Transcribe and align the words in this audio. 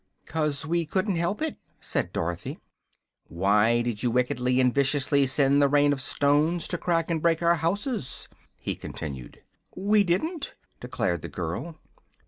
"'Cause 0.25 0.65
we 0.65 0.83
couldn't 0.83 1.17
help 1.17 1.43
it," 1.43 1.57
said 1.79 2.11
Dorothy. 2.11 2.57
"Why 3.27 3.83
did 3.83 4.01
you 4.01 4.09
wickedly 4.09 4.59
and 4.59 4.73
viciously 4.73 5.27
send 5.27 5.61
the 5.61 5.67
Rain 5.69 5.93
of 5.93 6.01
Stones 6.01 6.67
to 6.69 6.79
crack 6.79 7.11
and 7.11 7.21
break 7.21 7.43
our 7.43 7.57
houses?" 7.57 8.27
he 8.59 8.73
continued. 8.73 9.43
"We 9.75 10.03
didn't," 10.03 10.55
declared 10.79 11.21
the 11.21 11.29
girl. 11.29 11.77